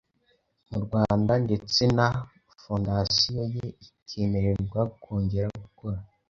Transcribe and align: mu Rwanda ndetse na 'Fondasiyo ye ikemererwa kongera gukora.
mu 0.69 0.79
Rwanda 0.85 1.33
ndetse 1.45 1.81
na 1.97 2.07
'Fondasiyo 2.59 3.43
ye 3.55 3.65
ikemererwa 3.89 4.81
kongera 5.03 5.49
gukora. 5.63 5.99